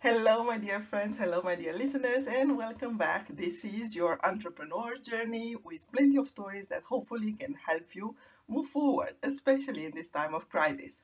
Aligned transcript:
Hello, 0.00 0.44
my 0.44 0.58
dear 0.58 0.78
friends. 0.78 1.18
Hello, 1.18 1.42
my 1.42 1.56
dear 1.56 1.76
listeners, 1.76 2.28
and 2.28 2.56
welcome 2.56 2.96
back. 2.96 3.26
This 3.36 3.64
is 3.64 3.96
your 3.96 4.24
entrepreneur 4.24 4.96
journey 4.96 5.56
with 5.56 5.90
plenty 5.90 6.16
of 6.16 6.28
stories 6.28 6.68
that 6.68 6.84
hopefully 6.84 7.32
can 7.32 7.56
help 7.66 7.96
you 7.96 8.14
move 8.46 8.68
forward, 8.68 9.14
especially 9.24 9.86
in 9.86 9.96
this 9.96 10.08
time 10.08 10.34
of 10.34 10.48
crisis. 10.48 11.02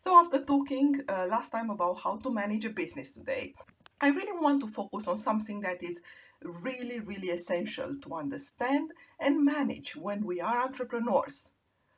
So, 0.00 0.14
after 0.18 0.44
talking 0.44 1.00
uh, 1.08 1.28
last 1.30 1.50
time 1.50 1.70
about 1.70 2.00
how 2.04 2.18
to 2.18 2.30
manage 2.30 2.66
a 2.66 2.68
business 2.68 3.12
today, 3.14 3.54
I 4.02 4.08
really 4.08 4.38
want 4.38 4.60
to 4.60 4.66
focus 4.66 5.08
on 5.08 5.16
something 5.16 5.62
that 5.62 5.82
is 5.82 5.98
really, 6.42 7.00
really 7.00 7.30
essential 7.30 7.96
to 8.02 8.14
understand 8.14 8.90
and 9.18 9.42
manage 9.46 9.96
when 9.96 10.26
we 10.26 10.42
are 10.42 10.62
entrepreneurs, 10.62 11.48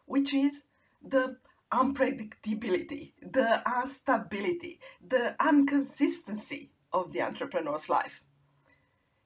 which 0.06 0.32
is 0.32 0.62
the 1.02 1.38
unpredictability, 1.72 3.12
the 3.20 3.62
instability, 3.82 4.78
the 5.06 5.34
inconsistency 5.42 6.70
of 6.92 7.12
the 7.12 7.22
entrepreneur's 7.22 7.88
life. 7.88 8.22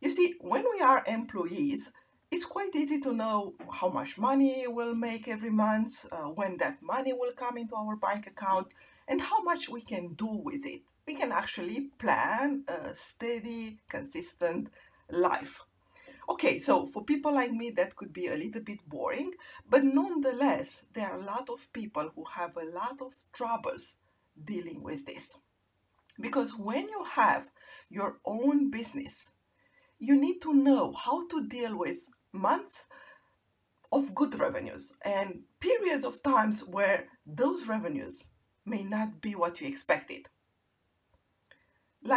You 0.01 0.11
see, 0.11 0.35
when 0.41 0.65
we 0.73 0.81
are 0.81 1.05
employees, 1.07 1.91
it's 2.31 2.45
quite 2.45 2.75
easy 2.75 3.01
to 3.01 3.13
know 3.13 3.55
how 3.73 3.89
much 3.89 4.19
money 4.19 4.67
we'll 4.69 4.95
make 4.95 5.27
every 5.27 5.51
month, 5.51 6.07
uh, 6.13 6.25
when 6.25 6.59
that 6.59 6.83
money 6.83 7.13
will 7.13 7.33
come 7.33 7.57
into 7.57 7.75
our 7.75 7.97
bank 7.97 8.27
account, 8.27 8.69
and 9.09 9.21
how 9.21 9.43
much 9.43 9.69
we 9.69 9.81
can 9.81 10.15
do 10.15 10.27
with 10.27 10.67
it. 10.67 10.83
We 11.07 11.15
can 11.15 11.33
actually 11.33 11.91
plan 11.99 12.65
a 12.69 12.95
steady, 12.95 13.79
consistent 13.89 14.71
life. 15.11 15.61
Okay, 16.29 16.59
so 16.59 16.87
for 16.87 17.05
people 17.05 17.33
like 17.33 17.53
me, 17.53 17.71
that 17.71 17.95
could 17.95 18.13
be 18.13 18.27
a 18.27 18.37
little 18.37 18.61
bit 18.61 18.81
boring, 18.89 19.33
but 19.69 19.85
nonetheless, 19.85 20.83
there 20.93 21.09
are 21.09 21.19
a 21.19 21.25
lot 21.25 21.49
of 21.49 21.73
people 21.73 22.11
who 22.15 22.25
have 22.35 22.57
a 22.57 22.65
lot 22.65 23.01
of 23.01 23.13
troubles 23.33 23.97
dealing 24.45 24.83
with 24.83 25.07
this. 25.07 25.35
Because 26.21 26.51
when 26.57 26.89
you 26.89 27.05
have 27.13 27.51
your 27.89 28.19
own 28.25 28.71
business, 28.71 29.31
you 29.99 30.21
need 30.21 30.41
to 30.43 30.53
know 30.53 30.93
how 30.93 31.29
to 31.29 31.47
deal 31.47 31.77
with 31.77 32.09
months 32.33 32.85
of 33.93 34.15
good 34.15 34.39
revenues 34.39 34.93
and 35.03 35.43
periods 35.61 36.05
of 36.05 36.23
times 36.23 36.65
where 36.65 37.07
those 37.25 37.69
revenues 37.69 38.27
may 38.65 38.83
not 38.83 39.21
be 39.21 39.35
what 39.35 39.61
you 39.61 39.69
expected. 39.69 40.29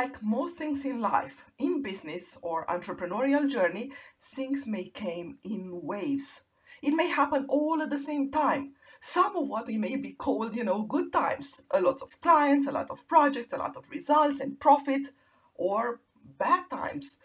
Like 0.01 0.23
most 0.23 0.57
things 0.57 0.85
in 0.85 1.01
life, 1.01 1.43
in 1.57 1.81
business 1.81 2.37
or 2.41 2.65
entrepreneurial 2.67 3.51
journey, 3.51 3.91
things 4.21 4.66
may 4.66 4.85
come 4.87 5.40
in 5.43 5.81
waves. 5.84 6.40
It 6.81 6.91
may 6.91 7.09
happen 7.09 7.46
all 7.49 7.81
at 7.81 7.90
the 7.90 7.97
same 7.97 8.31
time. 8.31 8.75
Some 9.01 9.35
of 9.35 9.49
what 9.49 9.67
we 9.67 9.75
may 9.75 9.97
be 9.97 10.13
called, 10.13 10.55
you 10.55 10.63
know, 10.63 10.84
good 10.84 11.11
times. 11.11 11.59
A 11.72 11.81
lot 11.81 12.01
of 12.01 12.22
clients, 12.22 12.66
a 12.66 12.72
lot 12.72 12.90
of 12.90 13.09
projects, 13.09 13.51
a 13.51 13.57
lot 13.57 13.75
of 13.75 13.90
results 13.90 14.40
and 14.40 14.57
profits, 14.57 15.09
or 15.55 15.99
bad 16.37 16.69
times. 16.69 17.17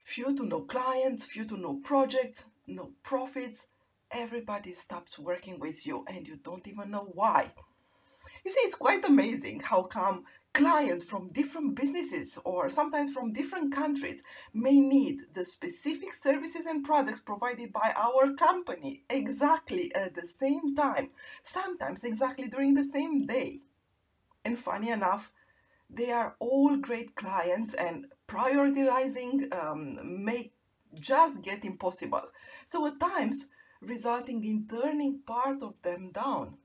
Few 0.00 0.36
to 0.36 0.44
no 0.44 0.62
clients, 0.62 1.24
few 1.24 1.44
to 1.44 1.56
no 1.56 1.74
projects, 1.74 2.46
no 2.66 2.90
profits. 3.04 3.68
Everybody 4.10 4.72
stops 4.72 5.16
working 5.16 5.60
with 5.60 5.86
you 5.86 6.04
and 6.08 6.26
you 6.26 6.40
don't 6.42 6.66
even 6.66 6.90
know 6.90 7.08
why. 7.14 7.52
You 8.44 8.50
see, 8.50 8.60
it's 8.60 8.74
quite 8.74 9.04
amazing 9.04 9.60
how 9.60 9.82
come 9.84 10.24
clients 10.56 11.04
from 11.04 11.28
different 11.28 11.74
businesses 11.74 12.38
or 12.42 12.70
sometimes 12.70 13.12
from 13.12 13.30
different 13.30 13.74
countries 13.74 14.22
may 14.54 14.80
need 14.80 15.20
the 15.34 15.44
specific 15.44 16.14
services 16.14 16.64
and 16.64 16.82
products 16.82 17.20
provided 17.20 17.70
by 17.74 17.92
our 17.94 18.32
company 18.32 19.02
exactly 19.10 19.94
at 19.94 20.14
the 20.14 20.26
same 20.26 20.74
time, 20.74 21.10
sometimes 21.42 22.02
exactly 22.02 22.48
during 22.48 22.72
the 22.72 22.88
same 22.90 23.26
day. 23.26 23.60
And 24.46 24.56
funny 24.56 24.88
enough, 24.88 25.30
they 25.90 26.10
are 26.10 26.36
all 26.38 26.78
great 26.78 27.14
clients 27.16 27.74
and 27.74 28.06
prioritizing 28.26 29.52
um, 29.54 30.24
may 30.24 30.52
just 30.98 31.42
get 31.42 31.66
impossible. 31.66 32.22
So 32.64 32.86
at 32.86 32.98
times, 32.98 33.48
resulting 33.82 34.42
in 34.42 34.66
turning 34.66 35.20
part 35.26 35.62
of 35.62 35.82
them 35.82 36.12
down. 36.12 36.56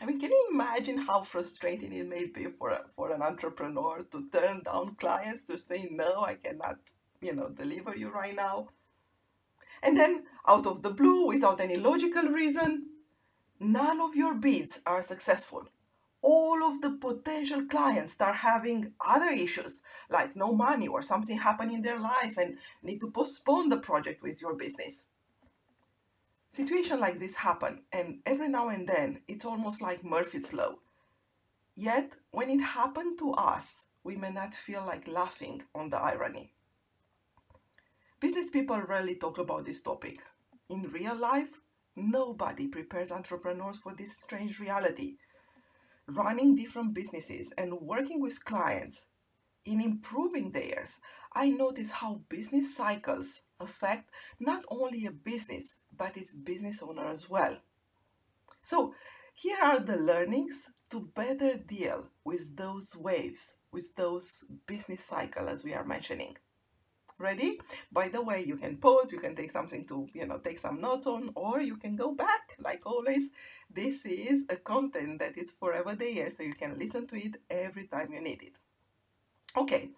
I 0.00 0.04
mean, 0.06 0.20
can 0.20 0.30
you 0.30 0.48
imagine 0.52 0.98
how 0.98 1.22
frustrating 1.22 1.92
it 1.92 2.08
may 2.08 2.26
be 2.26 2.44
for, 2.44 2.78
for 2.94 3.12
an 3.12 3.20
entrepreneur 3.20 4.04
to 4.12 4.28
turn 4.30 4.62
down 4.62 4.94
clients 4.94 5.42
to 5.44 5.58
say, 5.58 5.88
no, 5.90 6.22
I 6.22 6.34
cannot, 6.34 6.78
you 7.20 7.34
know, 7.34 7.48
deliver 7.48 7.96
you 7.96 8.10
right 8.10 8.34
now? 8.34 8.68
And 9.82 9.96
then, 9.96 10.24
out 10.46 10.66
of 10.66 10.82
the 10.82 10.90
blue, 10.90 11.26
without 11.26 11.60
any 11.60 11.76
logical 11.76 12.24
reason, 12.24 12.86
none 13.58 14.00
of 14.00 14.14
your 14.14 14.34
bids 14.34 14.80
are 14.86 15.02
successful. 15.02 15.68
All 16.22 16.64
of 16.64 16.80
the 16.80 16.90
potential 16.90 17.64
clients 17.66 18.12
start 18.12 18.36
having 18.36 18.92
other 19.04 19.28
issues 19.28 19.82
like 20.10 20.36
no 20.36 20.52
money 20.52 20.86
or 20.88 21.02
something 21.02 21.38
happened 21.38 21.72
in 21.72 21.82
their 21.82 22.00
life 22.00 22.36
and 22.36 22.58
need 22.82 23.00
to 23.00 23.10
postpone 23.10 23.68
the 23.68 23.76
project 23.76 24.22
with 24.22 24.40
your 24.40 24.54
business. 24.54 25.04
Situations 26.50 27.00
like 27.00 27.18
this 27.18 27.36
happen, 27.36 27.82
and 27.92 28.20
every 28.24 28.48
now 28.48 28.68
and 28.68 28.88
then 28.88 29.20
it's 29.28 29.44
almost 29.44 29.82
like 29.82 30.04
Murphy's 30.04 30.52
Law. 30.52 30.76
Yet, 31.74 32.14
when 32.30 32.50
it 32.50 32.60
happened 32.60 33.18
to 33.18 33.32
us, 33.32 33.84
we 34.02 34.16
may 34.16 34.30
not 34.30 34.54
feel 34.54 34.84
like 34.84 35.06
laughing 35.06 35.62
on 35.74 35.90
the 35.90 35.98
irony. 35.98 36.52
Business 38.20 38.50
people 38.50 38.80
rarely 38.80 39.14
talk 39.14 39.38
about 39.38 39.66
this 39.66 39.82
topic. 39.82 40.20
In 40.68 40.90
real 40.90 41.14
life, 41.14 41.60
nobody 41.94 42.66
prepares 42.66 43.12
entrepreneurs 43.12 43.76
for 43.76 43.94
this 43.94 44.16
strange 44.16 44.58
reality. 44.58 45.16
Running 46.06 46.56
different 46.56 46.94
businesses 46.94 47.52
and 47.56 47.80
working 47.80 48.20
with 48.20 48.44
clients 48.44 49.04
in 49.64 49.80
improving 49.80 50.52
theirs, 50.52 50.98
I 51.32 51.50
notice 51.50 51.90
how 51.90 52.20
business 52.28 52.76
cycles 52.76 53.42
affect 53.60 54.10
not 54.38 54.64
only 54.70 55.06
a 55.06 55.10
business 55.10 55.76
but 55.96 56.16
its 56.16 56.32
business 56.32 56.82
owner 56.82 57.08
as 57.08 57.28
well. 57.28 57.58
So, 58.62 58.94
here 59.34 59.58
are 59.62 59.80
the 59.80 59.96
learnings 59.96 60.70
to 60.90 61.00
better 61.14 61.56
deal 61.56 62.06
with 62.24 62.56
those 62.56 62.96
waves, 62.96 63.54
with 63.72 63.94
those 63.96 64.44
business 64.66 65.04
cycles 65.04 65.48
as 65.48 65.64
we 65.64 65.74
are 65.74 65.84
mentioning. 65.84 66.36
Ready? 67.18 67.60
By 67.90 68.08
the 68.08 68.22
way, 68.22 68.44
you 68.44 68.56
can 68.56 68.76
pause, 68.76 69.10
you 69.10 69.18
can 69.18 69.34
take 69.34 69.50
something 69.50 69.86
to, 69.88 70.08
you 70.14 70.24
know, 70.24 70.38
take 70.38 70.58
some 70.58 70.80
notes 70.80 71.06
on, 71.06 71.30
or 71.34 71.60
you 71.60 71.76
can 71.76 71.96
go 71.96 72.14
back. 72.14 72.56
Like 72.62 72.82
always, 72.86 73.30
this 73.72 74.04
is 74.04 74.44
a 74.48 74.56
content 74.56 75.18
that 75.18 75.36
is 75.36 75.50
forever 75.50 75.96
there, 75.96 76.30
so 76.30 76.44
you 76.44 76.54
can 76.54 76.78
listen 76.78 77.08
to 77.08 77.16
it 77.16 77.36
every 77.50 77.86
time 77.86 78.12
you 78.12 78.20
need 78.20 78.42
it. 78.42 78.56
Okay, 79.56 79.90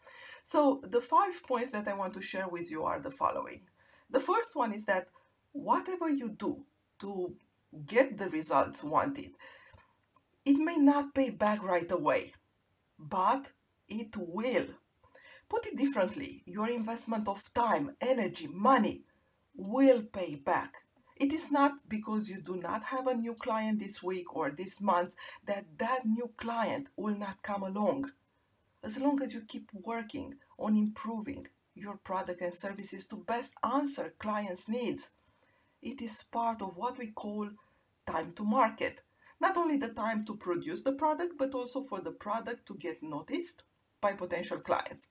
so 0.44 0.82
the 0.82 1.00
five 1.00 1.42
points 1.46 1.72
that 1.72 1.88
I 1.88 1.94
want 1.94 2.14
to 2.14 2.22
share 2.22 2.48
with 2.48 2.70
you 2.70 2.84
are 2.84 3.00
the 3.00 3.10
following. 3.10 3.62
The 4.10 4.20
first 4.20 4.56
one 4.56 4.72
is 4.72 4.84
that 4.86 5.08
whatever 5.52 6.08
you 6.08 6.30
do 6.30 6.64
to 7.00 7.34
get 7.86 8.18
the 8.18 8.28
results 8.28 8.82
wanted, 8.82 9.32
it 10.44 10.56
may 10.56 10.76
not 10.76 11.14
pay 11.14 11.30
back 11.30 11.62
right 11.62 11.90
away, 11.90 12.34
but 12.98 13.52
it 13.88 14.16
will. 14.16 14.66
Put 15.48 15.66
it 15.66 15.76
differently, 15.76 16.42
your 16.46 16.68
investment 16.68 17.26
of 17.26 17.52
time, 17.54 17.96
energy, 18.00 18.46
money 18.46 19.02
will 19.54 20.02
pay 20.02 20.36
back. 20.36 20.74
It 21.16 21.32
is 21.32 21.50
not 21.50 21.72
because 21.88 22.28
you 22.28 22.40
do 22.40 22.56
not 22.56 22.84
have 22.84 23.06
a 23.06 23.14
new 23.14 23.34
client 23.34 23.80
this 23.80 24.02
week 24.02 24.34
or 24.34 24.50
this 24.50 24.80
month 24.80 25.14
that 25.44 25.66
that 25.78 26.06
new 26.06 26.30
client 26.36 26.88
will 26.96 27.18
not 27.18 27.42
come 27.42 27.62
along. 27.62 28.12
As 28.82 28.98
long 28.98 29.22
as 29.22 29.34
you 29.34 29.42
keep 29.42 29.68
working 29.72 30.36
on 30.58 30.76
improving 30.76 31.48
your 31.74 31.96
product 31.98 32.40
and 32.40 32.54
services 32.54 33.06
to 33.06 33.16
best 33.16 33.52
answer 33.62 34.14
clients' 34.18 34.68
needs, 34.68 35.10
it 35.82 36.00
is 36.00 36.24
part 36.30 36.62
of 36.62 36.76
what 36.76 36.98
we 36.98 37.08
call 37.08 37.50
time 38.06 38.32
to 38.32 38.44
market. 38.44 39.02
Not 39.40 39.56
only 39.56 39.76
the 39.76 39.88
time 39.88 40.24
to 40.26 40.36
produce 40.36 40.82
the 40.82 40.92
product, 40.92 41.34
but 41.38 41.54
also 41.54 41.82
for 41.82 42.00
the 42.00 42.10
product 42.10 42.66
to 42.66 42.74
get 42.74 43.02
noticed 43.02 43.62
by 44.00 44.12
potential 44.12 44.58
clients. 44.58 45.06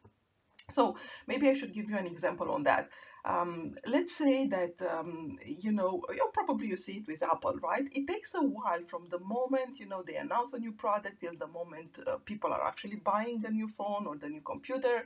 So 0.69 0.97
maybe 1.27 1.49
I 1.49 1.53
should 1.53 1.73
give 1.73 1.89
you 1.89 1.97
an 1.97 2.05
example 2.07 2.51
on 2.51 2.63
that. 2.63 2.89
Um, 3.25 3.75
let's 3.85 4.15
say 4.15 4.47
that 4.47 4.75
um, 4.81 5.37
you 5.45 5.71
know 5.71 6.03
you 6.09 6.29
probably 6.33 6.67
you 6.67 6.77
see 6.77 6.97
it 6.97 7.07
with 7.07 7.21
Apple, 7.23 7.55
right? 7.61 7.83
It 7.91 8.07
takes 8.07 8.33
a 8.33 8.41
while 8.41 8.83
from 8.83 9.07
the 9.09 9.19
moment 9.19 9.79
you 9.79 9.85
know 9.87 10.03
they 10.03 10.15
announce 10.15 10.53
a 10.53 10.59
new 10.59 10.71
product 10.71 11.19
till 11.21 11.35
the 11.37 11.47
moment 11.47 11.97
uh, 12.07 12.17
people 12.25 12.51
are 12.53 12.65
actually 12.65 12.95
buying 12.95 13.41
the 13.41 13.49
new 13.49 13.67
phone 13.67 14.07
or 14.07 14.17
the 14.17 14.29
new 14.29 14.41
computer, 14.41 15.05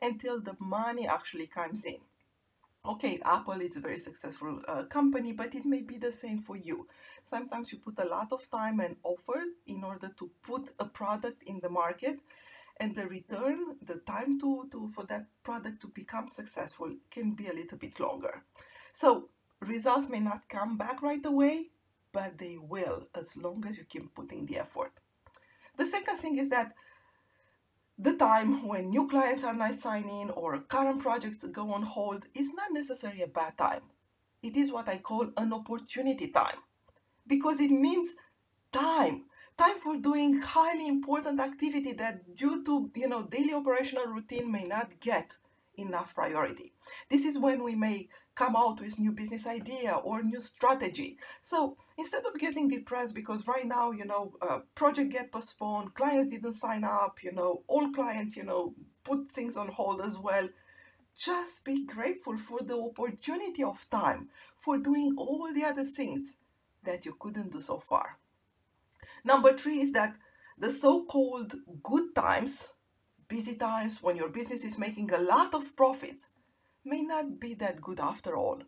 until 0.00 0.40
the 0.40 0.56
money 0.58 1.06
actually 1.06 1.46
comes 1.46 1.84
in. 1.84 1.98
Okay, 2.84 3.20
Apple 3.24 3.60
is 3.60 3.76
a 3.76 3.80
very 3.80 4.00
successful 4.00 4.60
uh, 4.66 4.82
company, 4.84 5.32
but 5.32 5.54
it 5.54 5.64
may 5.64 5.82
be 5.82 5.98
the 5.98 6.10
same 6.10 6.38
for 6.40 6.56
you. 6.56 6.88
Sometimes 7.22 7.70
you 7.70 7.78
put 7.78 7.96
a 8.00 8.08
lot 8.08 8.32
of 8.32 8.50
time 8.50 8.80
and 8.80 8.96
effort 9.06 9.46
in 9.68 9.84
order 9.84 10.10
to 10.18 10.30
put 10.42 10.70
a 10.80 10.84
product 10.84 11.44
in 11.44 11.60
the 11.60 11.68
market, 11.68 12.18
and 12.82 12.96
the 12.96 13.06
return, 13.06 13.76
the 13.80 13.98
time 13.98 14.40
to, 14.40 14.66
to 14.72 14.88
for 14.88 15.04
that 15.04 15.26
product 15.44 15.80
to 15.82 15.86
become 15.86 16.26
successful 16.26 16.90
can 17.12 17.32
be 17.32 17.46
a 17.46 17.52
little 17.52 17.78
bit 17.78 18.00
longer. 18.00 18.42
So 18.92 19.28
results 19.60 20.08
may 20.08 20.18
not 20.18 20.48
come 20.48 20.76
back 20.76 21.00
right 21.00 21.24
away, 21.24 21.68
but 22.12 22.38
they 22.38 22.56
will 22.60 23.06
as 23.14 23.36
long 23.36 23.64
as 23.68 23.78
you 23.78 23.84
keep 23.84 24.12
putting 24.12 24.46
the 24.46 24.58
effort. 24.58 24.90
The 25.76 25.86
second 25.86 26.16
thing 26.16 26.38
is 26.38 26.50
that 26.50 26.72
the 27.96 28.16
time 28.16 28.66
when 28.66 28.90
new 28.90 29.08
clients 29.08 29.44
are 29.44 29.54
not 29.54 29.78
signing 29.78 30.30
or 30.30 30.58
current 30.58 31.00
projects 31.00 31.44
go 31.52 31.72
on 31.72 31.82
hold 31.82 32.24
is 32.34 32.50
not 32.52 32.72
necessarily 32.72 33.22
a 33.22 33.28
bad 33.28 33.56
time. 33.56 33.82
It 34.42 34.56
is 34.56 34.72
what 34.72 34.88
I 34.88 34.98
call 34.98 35.28
an 35.36 35.52
opportunity 35.52 36.32
time 36.32 36.58
because 37.28 37.60
it 37.60 37.70
means 37.70 38.08
time 38.72 39.26
time 39.58 39.78
for 39.78 39.96
doing 39.96 40.40
highly 40.40 40.88
important 40.88 41.40
activity 41.40 41.92
that 41.92 42.36
due 42.36 42.64
to 42.64 42.90
you 42.94 43.08
know 43.08 43.22
daily 43.24 43.54
operational 43.54 44.06
routine 44.06 44.50
may 44.50 44.64
not 44.64 45.00
get 45.00 45.32
enough 45.76 46.14
priority. 46.14 46.72
This 47.10 47.24
is 47.24 47.38
when 47.38 47.62
we 47.62 47.74
may 47.74 48.08
come 48.34 48.56
out 48.56 48.80
with 48.80 48.98
new 48.98 49.12
business 49.12 49.46
idea 49.46 49.92
or 49.92 50.22
new 50.22 50.40
strategy. 50.40 51.18
So 51.42 51.76
instead 51.98 52.24
of 52.24 52.38
getting 52.38 52.68
depressed 52.68 53.14
because 53.14 53.46
right 53.46 53.66
now 53.66 53.90
you 53.90 54.04
know 54.04 54.32
uh, 54.40 54.60
project 54.74 55.12
get 55.12 55.32
postponed 55.32 55.94
clients 55.94 56.30
didn't 56.30 56.54
sign 56.54 56.84
up 56.84 57.22
you 57.22 57.32
know 57.32 57.62
all 57.66 57.90
clients 57.92 58.36
you 58.36 58.44
know 58.44 58.74
put 59.04 59.30
things 59.30 59.56
on 59.56 59.68
hold 59.68 60.00
as 60.00 60.18
well 60.18 60.48
just 61.18 61.64
be 61.64 61.84
grateful 61.84 62.36
for 62.38 62.60
the 62.62 62.74
opportunity 62.74 63.62
of 63.62 63.86
time 63.90 64.28
for 64.56 64.78
doing 64.78 65.14
all 65.18 65.52
the 65.52 65.64
other 65.64 65.84
things 65.84 66.34
that 66.84 67.04
you 67.04 67.14
couldn't 67.18 67.52
do 67.52 67.60
so 67.60 67.78
far 67.78 68.18
Number 69.24 69.56
three 69.56 69.80
is 69.80 69.92
that 69.92 70.16
the 70.58 70.70
so 70.70 71.04
called 71.04 71.54
good 71.82 72.14
times, 72.14 72.68
busy 73.28 73.56
times 73.56 74.02
when 74.02 74.16
your 74.16 74.28
business 74.28 74.64
is 74.64 74.78
making 74.78 75.12
a 75.12 75.20
lot 75.20 75.54
of 75.54 75.76
profits, 75.76 76.28
may 76.84 77.02
not 77.02 77.38
be 77.38 77.54
that 77.54 77.80
good 77.80 78.00
after 78.00 78.36
all. 78.36 78.62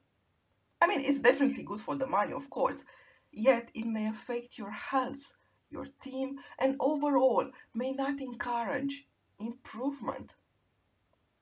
I 0.81 0.87
mean, 0.87 1.01
it's 1.01 1.19
definitely 1.19 1.65
good 1.65 1.81
for 1.81 1.97
the 1.97 2.07
money, 2.07 2.33
of 2.33 2.51
course, 2.51 2.85
yet 3.33 3.71
it 3.75 3.87
may 3.87 4.07
affect 4.07 4.57
your 4.57 4.71
health, 4.71 5.37
your 5.71 5.87
team, 6.03 6.39
and 6.59 6.77
overall 6.79 7.51
may 7.75 7.93
not 7.93 8.21
encourage 8.21 9.07
improvement. 9.41 10.35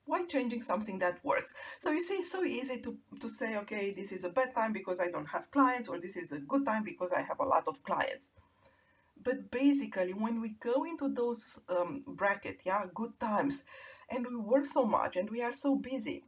Why 0.05 0.25
changing 0.25 0.63
something 0.63 0.99
that 0.99 1.23
works? 1.23 1.53
So 1.79 1.91
you 1.91 2.01
see, 2.01 2.15
it's 2.15 2.31
so 2.31 2.43
easy 2.43 2.81
to, 2.81 2.97
to 3.19 3.29
say, 3.29 3.57
okay, 3.57 3.93
this 3.93 4.11
is 4.11 4.23
a 4.23 4.29
bad 4.29 4.53
time 4.53 4.73
because 4.73 4.99
I 4.99 5.09
don't 5.09 5.27
have 5.27 5.51
clients, 5.51 5.87
or 5.87 5.99
this 5.99 6.17
is 6.17 6.31
a 6.31 6.39
good 6.39 6.65
time 6.65 6.83
because 6.83 7.11
I 7.11 7.21
have 7.21 7.39
a 7.39 7.45
lot 7.45 7.67
of 7.67 7.83
clients 7.83 8.29
but 9.23 9.51
basically 9.51 10.13
when 10.13 10.41
we 10.41 10.49
go 10.59 10.83
into 10.83 11.09
those 11.09 11.59
um, 11.69 12.03
bracket 12.07 12.61
yeah 12.65 12.85
good 12.93 13.19
times 13.19 13.63
and 14.09 14.25
we 14.27 14.35
work 14.35 14.65
so 14.65 14.85
much 14.85 15.15
and 15.15 15.29
we 15.29 15.41
are 15.41 15.53
so 15.53 15.75
busy 15.75 16.23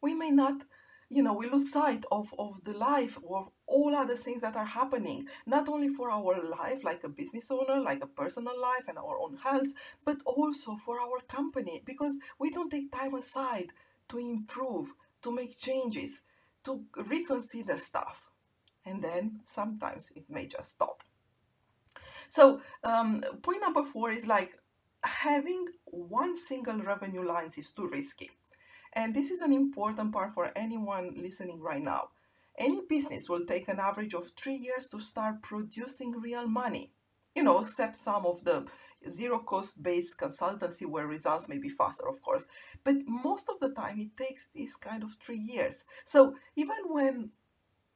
we 0.00 0.14
may 0.14 0.30
not 0.30 0.62
you 1.08 1.22
know 1.22 1.32
we 1.32 1.48
lose 1.48 1.72
sight 1.72 2.04
of, 2.12 2.32
of 2.38 2.62
the 2.64 2.72
life 2.72 3.18
of 3.28 3.50
all 3.66 3.94
other 3.94 4.16
things 4.16 4.42
that 4.42 4.56
are 4.56 4.64
happening 4.64 5.26
not 5.46 5.68
only 5.68 5.88
for 5.88 6.10
our 6.10 6.40
life 6.48 6.84
like 6.84 7.02
a 7.04 7.08
business 7.08 7.50
owner 7.50 7.80
like 7.80 8.02
a 8.02 8.06
personal 8.06 8.60
life 8.60 8.84
and 8.88 8.98
our 8.98 9.18
own 9.18 9.36
health 9.42 9.72
but 10.04 10.18
also 10.24 10.76
for 10.76 11.00
our 11.00 11.20
company 11.28 11.82
because 11.84 12.18
we 12.38 12.50
don't 12.50 12.70
take 12.70 12.92
time 12.92 13.14
aside 13.14 13.72
to 14.08 14.18
improve 14.18 14.92
to 15.22 15.30
make 15.30 15.58
changes 15.58 16.22
to 16.64 16.84
reconsider 16.96 17.78
stuff. 17.78 18.28
And 18.84 19.02
then 19.02 19.40
sometimes 19.44 20.10
it 20.16 20.24
may 20.28 20.46
just 20.46 20.70
stop 20.70 21.02
so 22.30 22.60
um, 22.84 23.22
point 23.42 23.60
number 23.60 23.82
four 23.82 24.10
is 24.12 24.26
like 24.26 24.52
having 25.02 25.66
one 25.84 26.36
single 26.36 26.78
revenue 26.78 27.26
lines 27.26 27.58
is 27.58 27.70
too 27.70 27.88
risky. 27.88 28.30
And 28.92 29.14
this 29.14 29.30
is 29.30 29.40
an 29.40 29.52
important 29.52 30.12
part 30.12 30.32
for 30.32 30.52
anyone 30.56 31.14
listening 31.16 31.60
right 31.60 31.82
now. 31.82 32.10
Any 32.56 32.80
business 32.88 33.28
will 33.28 33.44
take 33.46 33.68
an 33.68 33.80
average 33.80 34.14
of 34.14 34.30
three 34.36 34.56
years 34.56 34.86
to 34.88 35.00
start 35.00 35.42
producing 35.42 36.12
real 36.12 36.46
money, 36.46 36.92
you 37.34 37.42
know, 37.42 37.60
except 37.60 37.96
some 37.96 38.24
of 38.24 38.44
the 38.44 38.66
zero 39.08 39.40
cost 39.40 39.82
based 39.82 40.18
consultancy 40.18 40.86
where 40.86 41.06
results 41.06 41.48
may 41.48 41.58
be 41.58 41.68
faster, 41.68 42.08
of 42.08 42.22
course. 42.22 42.46
But 42.84 42.96
most 43.06 43.48
of 43.48 43.58
the 43.58 43.70
time, 43.74 43.98
it 43.98 44.16
takes 44.16 44.46
this 44.54 44.76
kind 44.76 45.02
of 45.02 45.16
three 45.20 45.38
years. 45.38 45.84
So 46.04 46.34
even 46.54 46.76
when 46.88 47.30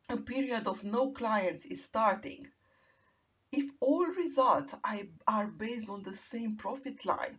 a 0.09 0.17
period 0.17 0.67
of 0.67 0.83
no 0.83 1.13
clients 1.13 1.65
is 1.65 1.85
starting, 1.85 2.49
if 3.57 3.71
all 3.81 4.07
results 4.07 4.75
are 5.27 5.47
based 5.47 5.89
on 5.89 6.03
the 6.03 6.15
same 6.15 6.57
profit 6.57 7.05
line, 7.05 7.39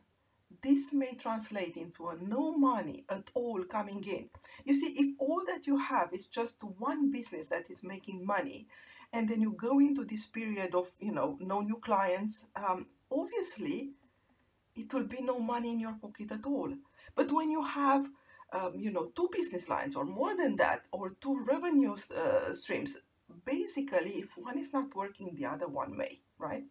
this 0.63 0.93
may 0.93 1.13
translate 1.15 1.75
into 1.75 2.07
a 2.07 2.15
no 2.15 2.57
money 2.57 3.03
at 3.09 3.29
all 3.33 3.63
coming 3.65 4.03
in. 4.05 4.29
You 4.63 4.73
see, 4.73 4.95
if 4.97 5.15
all 5.19 5.43
that 5.45 5.67
you 5.67 5.77
have 5.77 6.13
is 6.13 6.25
just 6.27 6.63
one 6.63 7.11
business 7.11 7.47
that 7.47 7.69
is 7.69 7.83
making 7.83 8.25
money, 8.25 8.67
and 9.11 9.29
then 9.29 9.41
you 9.41 9.51
go 9.51 9.79
into 9.79 10.05
this 10.05 10.25
period 10.25 10.73
of, 10.73 10.87
you 10.99 11.11
know, 11.11 11.37
no 11.41 11.61
new 11.61 11.77
clients, 11.77 12.45
um, 12.55 12.87
obviously 13.11 13.91
it 14.75 14.93
will 14.93 15.03
be 15.03 15.21
no 15.21 15.39
money 15.39 15.71
in 15.71 15.79
your 15.79 15.93
pocket 16.01 16.31
at 16.31 16.45
all. 16.45 16.73
But 17.15 17.31
when 17.31 17.51
you 17.51 17.63
have, 17.63 18.05
um, 18.53 18.73
you 18.77 18.91
know, 18.91 19.11
two 19.15 19.29
business 19.31 19.69
lines 19.69 19.95
or 19.95 20.05
more 20.05 20.35
than 20.35 20.55
that, 20.57 20.85
or 20.91 21.15
two 21.21 21.43
revenue 21.45 21.95
uh, 22.15 22.53
streams, 22.53 22.97
basically, 23.45 24.11
if 24.19 24.37
one 24.37 24.57
is 24.57 24.73
not 24.73 24.95
working, 24.95 25.35
the 25.35 25.45
other 25.45 25.67
one 25.67 25.95
may, 25.95 26.21
right? 26.37 26.63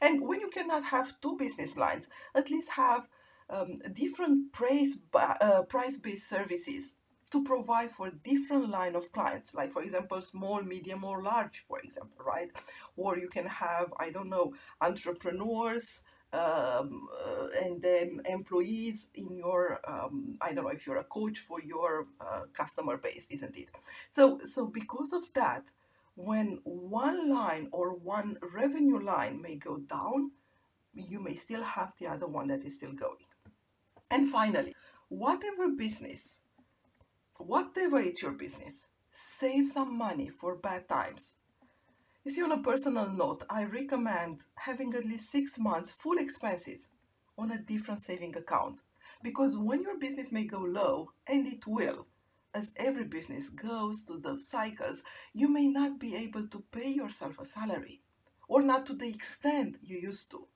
And 0.00 0.26
when 0.28 0.40
you 0.40 0.48
cannot 0.48 0.84
have 0.84 1.20
two 1.20 1.36
business 1.36 1.76
lines, 1.76 2.08
at 2.34 2.50
least 2.50 2.70
have 2.70 3.08
um, 3.50 3.80
different 3.92 4.52
price 4.52 4.96
uh, 5.14 5.62
price 5.62 5.96
based 5.96 6.28
services 6.28 6.94
to 7.30 7.42
provide 7.42 7.90
for 7.90 8.10
different 8.10 8.68
line 8.68 8.94
of 8.94 9.10
clients 9.12 9.54
like 9.54 9.72
for 9.72 9.82
example 9.82 10.20
small 10.20 10.62
medium 10.62 11.02
or 11.02 11.22
large 11.22 11.64
for 11.66 11.78
example 11.80 12.24
right 12.24 12.50
or 12.96 13.18
you 13.18 13.28
can 13.28 13.46
have 13.46 13.92
i 13.98 14.10
don't 14.10 14.28
know 14.28 14.52
entrepreneurs 14.80 16.02
um, 16.34 17.08
uh, 17.22 17.48
and 17.62 17.82
then 17.82 18.20
employees 18.26 19.06
in 19.14 19.36
your 19.36 19.80
um, 19.88 20.36
i 20.40 20.52
don't 20.52 20.64
know 20.64 20.70
if 20.70 20.86
you're 20.86 20.98
a 20.98 21.04
coach 21.04 21.38
for 21.38 21.60
your 21.62 22.06
uh, 22.20 22.42
customer 22.54 22.96
base 22.96 23.26
isn't 23.30 23.56
it 23.56 23.68
so 24.10 24.40
so 24.44 24.66
because 24.66 25.12
of 25.12 25.32
that 25.34 25.64
when 26.14 26.60
one 26.64 27.30
line 27.30 27.68
or 27.72 27.94
one 27.94 28.36
revenue 28.54 29.02
line 29.02 29.40
may 29.40 29.56
go 29.56 29.78
down 29.78 30.30
you 30.94 31.18
may 31.20 31.34
still 31.34 31.62
have 31.62 31.92
the 31.98 32.06
other 32.06 32.26
one 32.26 32.48
that 32.48 32.64
is 32.64 32.76
still 32.76 32.92
going 32.92 33.24
and 34.12 34.28
finally, 34.30 34.74
whatever 35.08 35.70
business, 35.70 36.42
whatever 37.38 37.98
it's 37.98 38.20
your 38.20 38.32
business, 38.32 38.86
save 39.10 39.70
some 39.70 39.96
money 39.96 40.28
for 40.28 40.54
bad 40.54 40.86
times. 40.86 41.36
You 42.22 42.30
see, 42.30 42.42
on 42.42 42.52
a 42.52 42.62
personal 42.62 43.08
note, 43.10 43.44
I 43.48 43.64
recommend 43.64 44.42
having 44.54 44.94
at 44.94 45.06
least 45.06 45.30
six 45.30 45.58
months 45.58 45.92
full 45.92 46.18
expenses 46.18 46.88
on 47.38 47.50
a 47.50 47.62
different 47.62 48.02
saving 48.02 48.36
account. 48.36 48.80
Because 49.22 49.56
when 49.56 49.82
your 49.82 49.98
business 49.98 50.30
may 50.30 50.44
go 50.44 50.60
low, 50.60 51.12
and 51.26 51.48
it 51.48 51.66
will, 51.66 52.06
as 52.54 52.72
every 52.76 53.04
business 53.04 53.48
goes 53.48 54.04
to 54.04 54.18
the 54.18 54.38
cycles, 54.38 55.02
you 55.32 55.48
may 55.48 55.68
not 55.68 55.98
be 55.98 56.14
able 56.14 56.46
to 56.48 56.62
pay 56.70 56.88
yourself 56.90 57.38
a 57.38 57.44
salary 57.44 58.00
or 58.48 58.62
not 58.62 58.84
to 58.86 58.94
the 58.94 59.08
extent 59.08 59.78
you 59.82 59.98
used 59.98 60.30
to. 60.30 60.46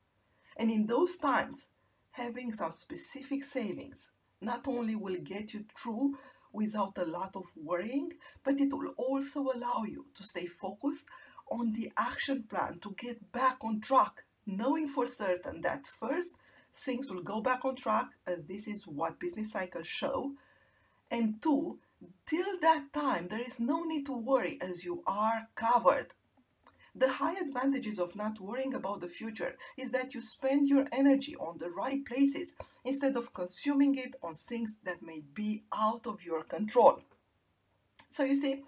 And 0.57 0.71
in 0.71 0.87
those 0.87 1.17
times, 1.17 1.69
having 2.13 2.53
some 2.53 2.71
specific 2.71 3.45
savings 3.45 4.11
not 4.41 4.67
only 4.67 4.95
will 4.95 5.17
get 5.17 5.55
you 5.55 5.65
through 5.75 6.19
without 6.53 6.97
a 6.99 7.05
lot 7.05 7.35
of 7.35 7.45
worrying, 7.57 8.13
but 8.45 8.61
it 8.61 8.73
will 8.73 8.93
also 8.97 9.41
allow 9.41 9.85
you 9.87 10.07
to 10.15 10.23
stay 10.23 10.47
focused 10.47 11.07
on 11.51 11.73
the 11.73 11.93
action 11.97 12.45
plan 12.49 12.79
to 12.81 12.95
get 12.99 13.33
back 13.33 13.59
on 13.63 13.81
track, 13.81 14.25
knowing 14.47 14.89
for 14.89 15.07
certain 15.07 15.61
that 15.61 15.87
first, 15.87 16.33
things 16.75 17.11
will 17.11 17.23
go 17.23 17.41
back 17.41 17.65
on 17.65 17.77
track, 17.77 18.07
as 18.27 18.45
this 18.47 18.67
is 18.67 18.87
what 18.87 19.21
business 19.21 19.53
cycles 19.53 19.87
show, 19.87 20.33
and 21.11 21.41
two, 21.41 21.79
till 22.27 22.59
that 22.61 22.93
time, 22.93 23.29
there 23.29 23.43
is 23.43 23.61
no 23.61 23.85
need 23.85 24.07
to 24.07 24.17
worry 24.17 24.59
as 24.61 24.85
you 24.85 25.03
are 25.07 25.49
covered 25.55 26.13
the 26.97 27.13
high 27.13 27.35
advantages 27.39 27.99
of 27.99 28.17
not 28.17 28.41
worrying 28.41 28.73
about 28.73 29.01
the 29.01 29.09
future 29.09 29.57
is 29.77 29.91
that 29.91 30.15
you 30.15 30.23
spend 30.23 30.67
your 30.67 30.87
energy 30.91 31.37
on 31.37 31.59
the 31.59 31.71
right 31.71 32.05
places 32.07 32.55
instead 32.85 33.17
of 33.17 33.35
consuming 33.35 33.97
it 33.99 34.15
on 34.23 34.35
things 34.35 34.77
that 34.85 35.03
may 35.03 35.21
be 35.35 35.65
out 35.75 36.07
of 36.07 36.25
your 36.25 36.43
control. 36.43 37.01
So 38.09 38.25
you 38.25 38.35
see, 38.35 38.63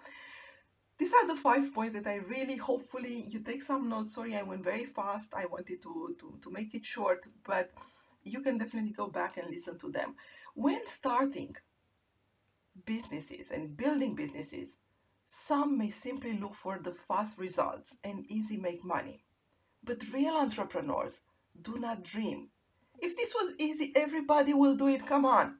these 0.99 1.13
are 1.13 1.27
the 1.27 1.35
five 1.35 1.73
points 1.73 1.95
that 1.95 2.07
I 2.07 2.17
really 2.17 2.57
hopefully 2.57 3.25
you 3.27 3.39
take 3.39 3.63
some 3.63 3.89
notes. 3.89 4.13
Sorry, 4.13 4.35
I 4.35 4.43
went 4.43 4.63
very 4.63 4.85
fast. 4.85 5.33
I 5.33 5.45
wanted 5.45 5.81
to, 5.81 6.15
to, 6.19 6.37
to 6.43 6.51
make 6.51 6.75
it 6.75 6.85
short, 6.85 7.25
but 7.43 7.71
you 8.23 8.41
can 8.41 8.59
definitely 8.59 8.91
go 8.91 9.07
back 9.07 9.37
and 9.37 9.49
listen 9.49 9.79
to 9.79 9.89
them. 9.89 10.15
When 10.53 10.85
starting 10.85 11.55
businesses 12.85 13.51
and 13.51 13.77
building 13.77 14.15
businesses, 14.15 14.77
some 15.27 15.77
may 15.77 15.91
simply 15.91 16.37
look 16.37 16.55
for 16.55 16.79
the 16.79 16.93
fast 16.93 17.37
results 17.37 17.95
and 18.03 18.25
easy 18.29 18.57
make 18.57 18.83
money. 18.83 19.23
But 19.83 20.03
real 20.13 20.35
entrepreneurs 20.35 21.21
do 21.61 21.77
not 21.77 22.03
dream. 22.03 22.49
If 22.99 23.15
this 23.15 23.33
was 23.33 23.53
easy, 23.57 23.93
everybody 23.95 24.53
will 24.53 24.75
do 24.75 24.87
it. 24.87 25.05
Come 25.05 25.25
on. 25.25 25.57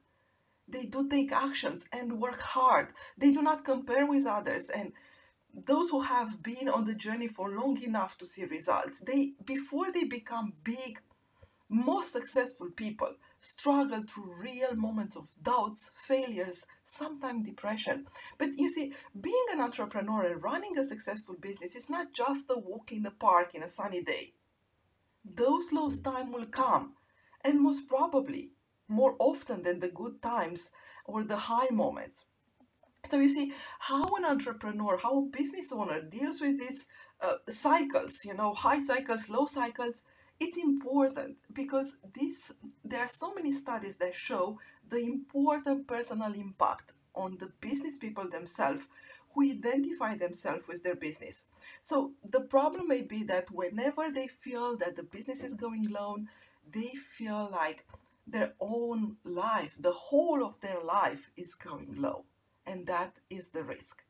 They 0.68 0.84
do 0.84 1.08
take 1.08 1.32
actions 1.32 1.86
and 1.92 2.20
work 2.20 2.40
hard. 2.40 2.88
They 3.16 3.32
do 3.32 3.42
not 3.42 3.64
compare 3.64 4.06
with 4.06 4.26
others. 4.26 4.68
And 4.68 4.92
those 5.54 5.90
who 5.90 6.02
have 6.02 6.42
been 6.42 6.68
on 6.68 6.84
the 6.84 6.94
journey 6.94 7.28
for 7.28 7.50
long 7.50 7.82
enough 7.82 8.16
to 8.18 8.26
see 8.26 8.44
results, 8.44 9.00
they 9.00 9.32
before 9.44 9.90
they 9.92 10.04
become 10.04 10.54
big, 10.62 11.00
most 11.68 12.12
successful 12.12 12.70
people 12.74 13.14
struggle 13.40 14.02
through 14.02 14.40
real 14.40 14.74
moments 14.74 15.16
of 15.16 15.28
doubts, 15.42 15.90
failures, 15.94 16.66
sometimes 16.84 17.46
depression. 17.46 18.06
But 18.38 18.58
you 18.58 18.68
see, 18.68 18.92
being 19.18 19.46
an 19.52 19.60
entrepreneur 19.60 20.26
and 20.26 20.42
running 20.42 20.78
a 20.78 20.84
successful 20.84 21.36
business 21.40 21.74
is 21.74 21.88
not 21.88 22.12
just 22.12 22.50
a 22.50 22.58
walk 22.58 22.92
in 22.92 23.02
the 23.02 23.10
park 23.10 23.54
in 23.54 23.62
a 23.62 23.68
sunny 23.68 24.02
day. 24.02 24.34
Those 25.24 25.72
low 25.72 25.90
times 25.90 26.34
will 26.34 26.46
come, 26.46 26.94
and 27.44 27.60
most 27.60 27.88
probably 27.88 28.52
more 28.88 29.14
often 29.18 29.62
than 29.62 29.80
the 29.80 29.88
good 29.88 30.20
times 30.20 30.70
or 31.04 31.24
the 31.24 31.36
high 31.36 31.70
moments. 31.70 32.24
So 33.06 33.18
you 33.18 33.28
see 33.28 33.52
how 33.78 34.04
an 34.16 34.24
entrepreneur, 34.24 34.98
how 34.98 35.18
a 35.18 35.22
business 35.22 35.72
owner 35.72 36.02
deals 36.02 36.40
with 36.40 36.58
these 36.58 36.86
uh, 37.20 37.36
cycles, 37.48 38.24
you 38.24 38.34
know, 38.34 38.52
high 38.52 38.82
cycles, 38.82 39.30
low 39.30 39.46
cycles, 39.46 40.02
it's 40.40 40.56
important 40.56 41.36
because 41.52 41.98
this 42.14 42.50
there 42.82 43.02
are 43.02 43.08
so 43.08 43.34
many 43.34 43.52
studies 43.52 43.98
that 43.98 44.14
show 44.14 44.58
the 44.88 44.96
important 44.96 45.86
personal 45.86 46.32
impact 46.32 46.92
on 47.14 47.36
the 47.38 47.50
business 47.60 47.96
people 47.98 48.28
themselves 48.28 48.82
who 49.34 49.48
identify 49.48 50.16
themselves 50.16 50.66
with 50.66 50.82
their 50.82 50.96
business. 50.96 51.44
So 51.82 52.12
the 52.28 52.40
problem 52.40 52.88
may 52.88 53.02
be 53.02 53.22
that 53.24 53.50
whenever 53.50 54.10
they 54.10 54.26
feel 54.26 54.76
that 54.78 54.96
the 54.96 55.04
business 55.04 55.44
is 55.44 55.54
going 55.54 55.88
low, 55.88 56.18
they 56.68 56.94
feel 57.16 57.48
like 57.52 57.86
their 58.26 58.54
own 58.60 59.16
life, 59.24 59.76
the 59.78 59.92
whole 59.92 60.44
of 60.44 60.60
their 60.60 60.82
life 60.82 61.30
is 61.36 61.54
going 61.54 61.94
low. 61.96 62.24
And 62.66 62.86
that 62.86 63.18
is 63.28 63.50
the 63.50 63.62
risk. 63.62 64.02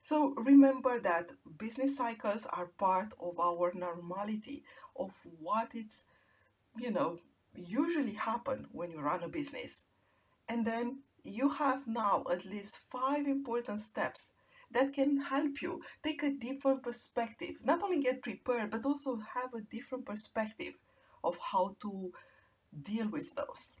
So 0.00 0.34
remember 0.36 1.00
that 1.00 1.30
business 1.58 1.96
cycles 1.96 2.46
are 2.52 2.66
part 2.66 3.12
of 3.20 3.40
our 3.40 3.72
normality 3.74 4.62
of 4.98 5.14
what 5.40 5.68
it's, 5.74 6.02
you 6.78 6.90
know, 6.90 7.18
usually 7.54 8.14
happen 8.14 8.66
when 8.72 8.90
you 8.90 9.00
run 9.00 9.22
a 9.22 9.28
business. 9.28 9.84
And 10.48 10.66
then 10.66 11.00
you 11.24 11.50
have 11.50 11.86
now 11.86 12.24
at 12.30 12.44
least 12.44 12.78
five 12.90 13.26
important 13.26 13.80
steps 13.80 14.32
that 14.70 14.92
can 14.92 15.20
help 15.20 15.62
you 15.62 15.82
take 16.02 16.22
a 16.22 16.30
different 16.30 16.82
perspective, 16.82 17.56
not 17.64 17.82
only 17.82 18.02
get 18.02 18.22
prepared, 18.22 18.70
but 18.70 18.84
also 18.84 19.20
have 19.34 19.54
a 19.54 19.60
different 19.60 20.04
perspective 20.04 20.74
of 21.22 21.36
how 21.38 21.76
to 21.82 22.12
deal 22.82 23.08
with 23.08 23.34
those. 23.34 23.74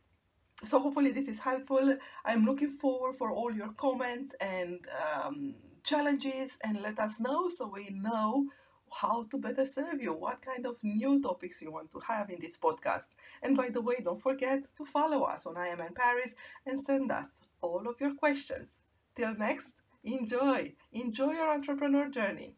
So 0.64 0.80
hopefully 0.80 1.12
this 1.12 1.28
is 1.28 1.40
helpful. 1.40 1.96
I'm 2.24 2.46
looking 2.46 2.70
forward 2.70 3.16
for 3.16 3.30
all 3.30 3.52
your 3.52 3.72
comments 3.74 4.34
and 4.40 4.80
um, 5.04 5.54
challenges 5.84 6.56
and 6.62 6.80
let 6.80 6.98
us 6.98 7.20
know 7.20 7.48
so 7.48 7.68
we 7.68 7.90
know 7.90 8.46
how 8.90 9.24
to 9.30 9.38
better 9.38 9.66
serve 9.66 10.00
you, 10.00 10.12
what 10.12 10.42
kind 10.42 10.66
of 10.66 10.82
new 10.82 11.20
topics 11.20 11.60
you 11.60 11.72
want 11.72 11.90
to 11.92 12.00
have 12.00 12.30
in 12.30 12.40
this 12.40 12.56
podcast. 12.56 13.08
And 13.42 13.56
by 13.56 13.68
the 13.70 13.80
way, 13.80 13.96
don't 14.02 14.22
forget 14.22 14.64
to 14.76 14.84
follow 14.84 15.22
us 15.22 15.46
on 15.46 15.56
I 15.56 15.68
Am 15.68 15.80
in 15.80 15.94
Paris 15.94 16.34
and 16.64 16.82
send 16.82 17.10
us 17.10 17.40
all 17.60 17.86
of 17.88 18.00
your 18.00 18.14
questions. 18.14 18.78
Till 19.14 19.34
next, 19.34 19.82
enjoy. 20.04 20.72
Enjoy 20.92 21.32
your 21.32 21.52
entrepreneur 21.52 22.08
journey. 22.08 22.54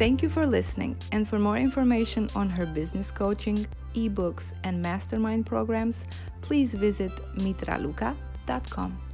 Thank 0.00 0.22
you 0.22 0.30
for 0.30 0.46
listening. 0.46 0.96
And 1.12 1.28
for 1.28 1.38
more 1.38 1.58
information 1.58 2.30
on 2.34 2.48
her 2.48 2.64
business 2.64 3.12
coaching, 3.12 3.66
ebooks, 3.94 4.54
and 4.64 4.80
mastermind 4.80 5.44
programs, 5.44 6.06
please 6.40 6.72
visit 6.72 7.12
mitraluka.com. 7.36 9.09